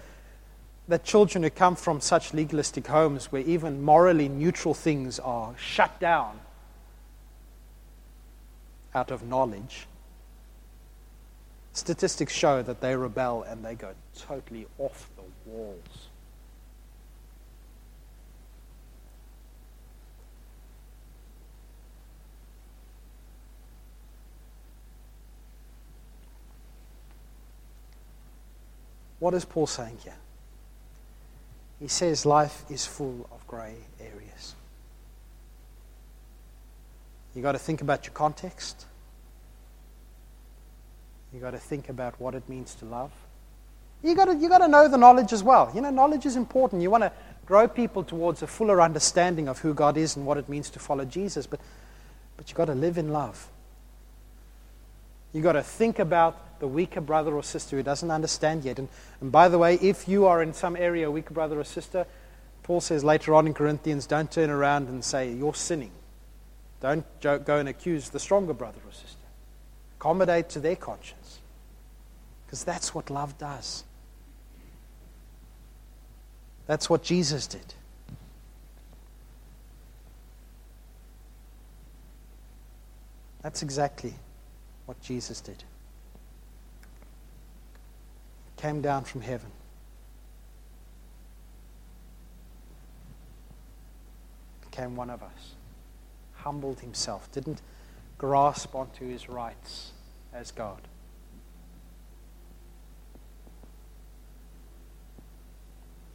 that 0.88 1.04
children 1.04 1.44
who 1.44 1.50
come 1.50 1.76
from 1.76 2.02
such 2.02 2.34
legalistic 2.34 2.88
homes 2.88 3.32
where 3.32 3.42
even 3.42 3.82
morally 3.82 4.28
neutral 4.28 4.74
things 4.74 5.20
are 5.20 5.54
shut 5.58 6.00
down 6.00 6.40
out 8.96 9.12
of 9.12 9.24
knowledge, 9.24 9.88
statistics 11.74 12.34
show 12.34 12.62
that 12.64 12.82
they 12.82 12.96
rebel 12.96 13.44
and 13.44 13.64
they 13.64 13.76
go 13.76 13.94
totally 14.18 14.66
off 14.78 15.10
the 15.16 15.50
walls. 15.50 16.08
What 29.20 29.34
is 29.34 29.46
Paul 29.46 29.68
saying 29.68 29.98
here? 30.04 30.16
He 31.80 31.88
says 31.88 32.26
life 32.26 32.66
is 32.70 32.86
full 32.86 33.30
of 33.32 33.46
grey 33.48 33.76
areas. 34.00 34.56
You've 37.34 37.44
got 37.44 37.54
to 37.54 37.60
think 37.60 37.82
about 37.82 38.06
your 38.06 38.14
context. 38.14 38.86
You've 41.32 41.42
got 41.42 41.52
to 41.52 41.60
think 41.60 41.90
about 41.90 42.20
what 42.20 42.36
it 42.36 42.48
means 42.50 42.76
to 42.76 42.86
love. 42.86 43.12
You've 44.04 44.18
got 44.18 44.26
to, 44.26 44.36
you 44.36 44.50
got 44.50 44.60
to 44.60 44.68
know 44.68 44.88
the 44.88 44.98
knowledge 44.98 45.32
as 45.34 45.44
well. 45.44 45.72
You 45.76 45.82
know, 45.82 45.90
knowledge 45.90 46.26
is 46.26 46.36
important. 46.36 46.82
You 46.82 46.90
want 46.90 47.04
to 47.04 47.12
grow 47.46 47.68
people 47.68 48.04
towards 48.04 48.42
a 48.42 48.48
fuller 48.48 48.82
understanding 48.82 49.48
of 49.48 49.60
who 49.60 49.74
God 49.74 49.98
is 49.98 50.16
and 50.16 50.26
what 50.26 50.38
it 50.38 50.50
means 50.50 50.70
to 50.72 50.80
follow 50.80 51.06
Jesus, 51.06 51.48
but, 51.48 51.60
but 52.38 52.50
you've 52.50 52.58
got 52.58 52.66
to 52.66 52.76
live 52.76 52.98
in 52.98 53.10
love. 53.10 53.48
You've 55.34 55.44
got 55.44 55.54
to 55.54 55.64
think 55.64 56.00
about 56.00 56.40
the 56.60 56.68
weaker 56.68 57.02
brother 57.02 57.34
or 57.34 57.44
sister 57.44 57.78
who 57.78 57.84
doesn't 57.84 58.12
understand 58.12 58.66
yet. 58.66 58.80
And, 58.80 58.90
and 59.22 59.32
by 59.32 59.48
the 59.48 59.58
way, 59.58 59.76
if 59.76 60.08
you 60.08 60.26
are 60.26 60.44
in 60.44 60.54
some 60.54 60.76
area 60.76 61.08
a 61.08 61.12
weaker 61.12 61.34
brother 61.34 61.60
or 61.60 61.64
sister, 61.64 62.06
Paul 62.64 62.82
says 62.82 63.04
later 63.04 63.34
on 63.34 63.48
in 63.48 63.54
Corinthians, 63.54 64.06
don't 64.06 64.32
turn 64.32 64.50
around 64.50 64.90
and 64.90 65.04
say, 65.04 65.32
You're 65.32 65.56
sinning. 65.56 65.92
Don't 66.82 67.06
go 67.22 67.58
and 67.58 67.68
accuse 67.68 68.10
the 68.10 68.20
stronger 68.20 68.54
brother 68.54 68.80
or 68.86 68.92
sister. 68.92 69.18
Accommodate 70.00 70.50
to 70.50 70.60
their 70.60 70.76
conscience. 70.76 71.40
Because 72.46 72.64
that's 72.64 72.96
what 72.96 73.10
love 73.10 73.38
does. 73.38 73.84
That's 76.68 76.90
what 76.90 77.04
Jesus 77.04 77.48
did. 77.48 77.74
That's 83.42 83.62
exactly 83.64 84.14
what 84.86 85.02
Jesus 85.02 85.42
did. 85.42 85.64
Came 88.60 88.82
down 88.82 89.06
from 89.06 89.22
heaven. 89.22 89.52
Became 94.70 94.98
one 94.98 95.10
of 95.10 95.24
us. 95.24 95.54
Humbled 96.34 96.82
himself. 96.82 97.32
Didn't 97.32 97.62
grasp 98.18 98.76
onto 98.76 99.08
his 99.08 99.30
rights 99.30 99.94
as 100.34 100.52
God. 100.52 100.82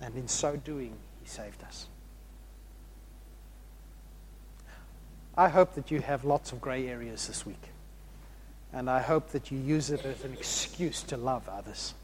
And 0.02 0.14
in 0.14 0.28
so 0.28 0.54
doing, 0.54 0.92
he 1.22 1.26
saved 1.26 1.64
us. 1.64 1.86
I 5.34 5.48
hope 5.48 5.76
that 5.76 5.90
you 5.90 6.00
have 6.00 6.26
lots 6.26 6.52
of 6.52 6.60
gray 6.60 6.88
areas 6.88 7.26
this 7.26 7.46
week. 7.46 7.70
And 8.70 8.90
I 8.90 9.00
hope 9.00 9.30
that 9.30 9.50
you 9.50 9.58
use 9.58 9.90
it 9.90 10.04
as 10.04 10.24
an 10.24 10.34
excuse 10.34 11.02
to 11.04 11.16
love 11.16 11.48
others. 11.48 11.94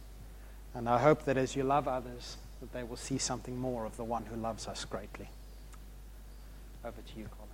And 0.74 0.88
I 0.88 0.98
hope 0.98 1.24
that 1.24 1.36
as 1.36 1.56
you 1.56 1.62
love 1.62 1.88
others, 1.88 2.36
that 2.60 2.72
they 2.72 2.82
will 2.82 2.96
see 2.96 3.18
something 3.18 3.58
more 3.58 3.84
of 3.84 3.96
the 3.96 4.04
one 4.04 4.26
who 4.26 4.36
loves 4.36 4.66
us 4.66 4.84
greatly. 4.84 5.28
Over 6.84 7.00
to 7.00 7.18
you, 7.18 7.26
Colin. 7.36 7.50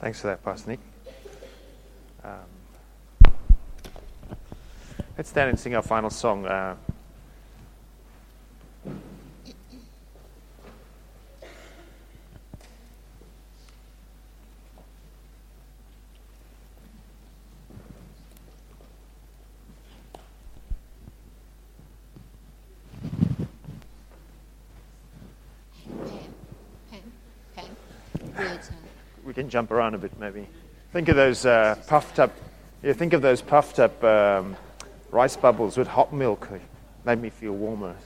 Thanks 0.00 0.22
for 0.22 0.28
that, 0.28 0.42
Pastor 0.42 0.70
Nick. 0.70 0.80
Let's 5.20 5.28
stand 5.28 5.50
and 5.50 5.60
sing 5.60 5.74
our 5.74 5.82
final 5.82 6.08
song. 6.08 6.46
Uh, 6.46 6.74
we 29.22 29.34
can 29.34 29.50
jump 29.50 29.70
around 29.70 29.94
a 29.94 29.98
bit, 29.98 30.18
maybe. 30.18 30.46
Think 30.94 31.10
of 31.10 31.16
those 31.16 31.44
uh, 31.44 31.76
puffed 31.88 32.18
up. 32.18 32.32
Yeah, 32.82 32.94
think 32.94 33.12
of 33.12 33.20
those 33.20 33.42
puffed 33.42 33.78
up 33.78 34.02
um, 34.02 34.56
rice 35.10 35.36
bubbles 35.36 35.76
with 35.76 35.88
hot 35.88 36.12
milk. 36.12 36.48
Made 37.04 37.20
me 37.20 37.30
feel 37.30 37.52
warmer. 37.52 37.96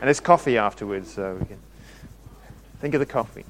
And 0.00 0.02
there's 0.02 0.20
coffee 0.20 0.56
afterwards, 0.56 1.12
so 1.12 1.36
we 1.38 1.46
can 1.46 1.58
think 2.80 2.94
of 2.94 3.00
the 3.00 3.06
coffee. 3.06 3.44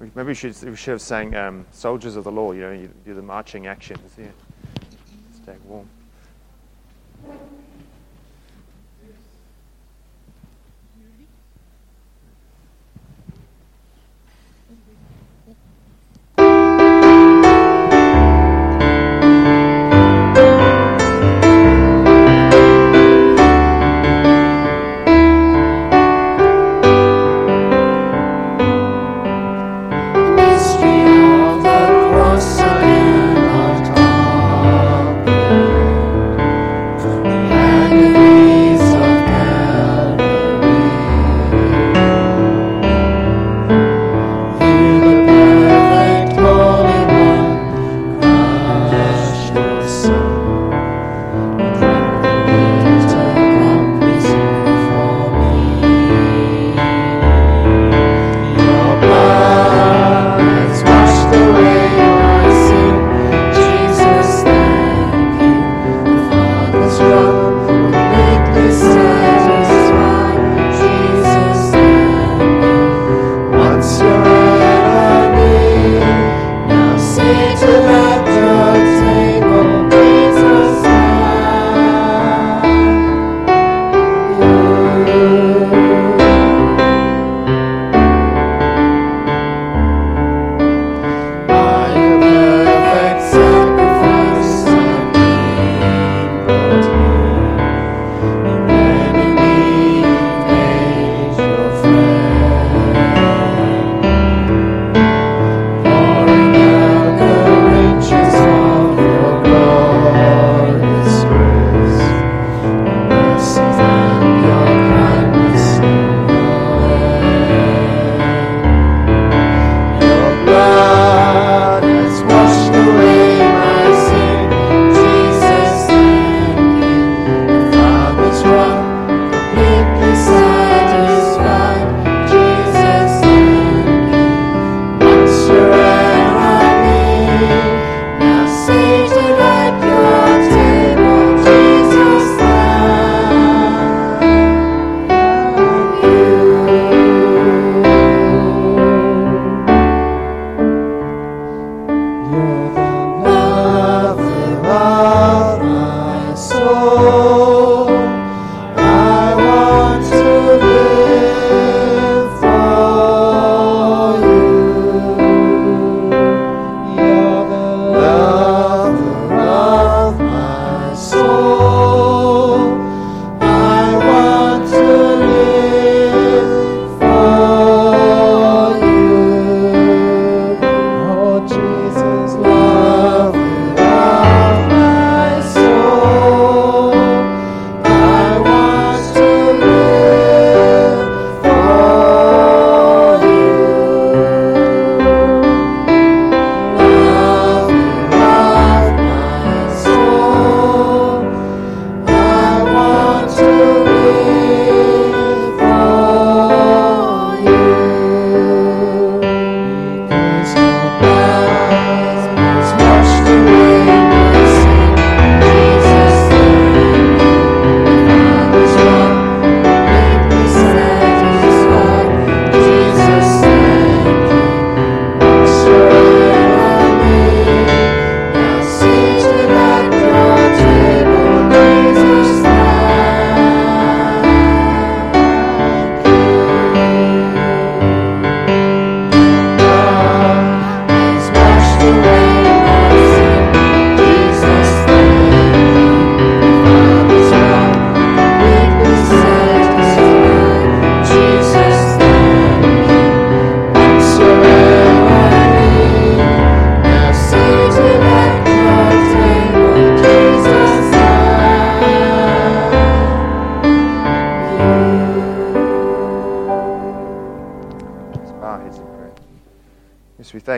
Maybe 0.00 0.28
we 0.28 0.34
should, 0.34 0.60
we 0.62 0.76
should 0.76 0.92
have 0.92 1.02
sang 1.02 1.34
um, 1.34 1.66
"Soldiers 1.70 2.16
of 2.16 2.24
the 2.24 2.32
Law." 2.32 2.52
You 2.52 2.60
know, 2.60 2.72
you 2.72 2.90
do 3.04 3.14
the 3.14 3.22
marching 3.22 3.66
actions. 3.66 4.14
Yeah, 4.16 4.26
stay 5.42 5.56
warm. 5.64 5.88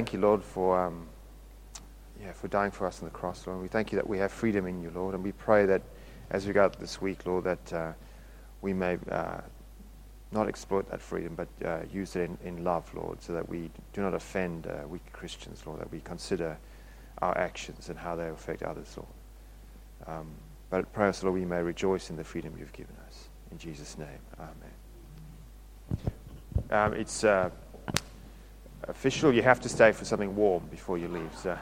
Thank 0.00 0.14
you, 0.14 0.18
Lord, 0.18 0.42
for, 0.42 0.82
um, 0.82 1.06
yeah, 2.22 2.32
for 2.32 2.48
dying 2.48 2.70
for 2.70 2.86
us 2.86 3.02
on 3.02 3.04
the 3.04 3.10
cross, 3.10 3.46
Lord. 3.46 3.60
We 3.60 3.68
thank 3.68 3.92
you 3.92 3.96
that 3.96 4.08
we 4.08 4.16
have 4.16 4.32
freedom 4.32 4.66
in 4.66 4.82
you, 4.82 4.90
Lord. 4.94 5.14
And 5.14 5.22
we 5.22 5.32
pray 5.32 5.66
that 5.66 5.82
as 6.30 6.46
we 6.46 6.54
go 6.54 6.64
out 6.64 6.80
this 6.80 7.02
week, 7.02 7.26
Lord, 7.26 7.44
that 7.44 7.70
uh, 7.70 7.92
we 8.62 8.72
may 8.72 8.96
uh, 9.10 9.42
not 10.32 10.48
exploit 10.48 10.90
that 10.90 11.02
freedom, 11.02 11.34
but 11.36 11.48
uh, 11.68 11.80
use 11.92 12.16
it 12.16 12.22
in, 12.22 12.38
in, 12.42 12.64
love, 12.64 12.90
Lord, 12.94 13.20
so 13.20 13.34
that 13.34 13.46
we 13.46 13.70
do 13.92 14.00
not 14.00 14.14
offend 14.14 14.68
uh, 14.68 14.88
weak 14.88 15.02
Christians, 15.12 15.64
Lord, 15.66 15.80
that 15.82 15.92
we 15.92 16.00
consider 16.00 16.56
our 17.20 17.36
actions 17.36 17.90
and 17.90 17.98
how 17.98 18.16
they 18.16 18.26
affect 18.30 18.62
others, 18.62 18.96
Lord. 18.96 19.08
Um, 20.06 20.28
but 20.70 20.90
pray 20.94 21.08
us, 21.08 21.22
Lord, 21.22 21.34
we 21.34 21.44
may 21.44 21.60
rejoice 21.60 22.08
in 22.08 22.16
the 22.16 22.24
freedom 22.24 22.54
you've 22.58 22.72
given 22.72 22.96
us. 23.06 23.28
In 23.52 23.58
Jesus' 23.58 23.98
name, 23.98 24.08
amen. 24.38 24.72
Um, 26.70 26.94
it's 26.94 27.22
uh, 27.22 27.50
official. 28.90 29.32
You 29.32 29.42
have 29.42 29.60
to 29.60 29.68
stay 29.68 29.92
for 29.92 30.04
something 30.04 30.34
warm 30.36 30.66
before 30.70 30.98
you 30.98 31.08
leave. 31.08 31.34
So. 31.36 31.56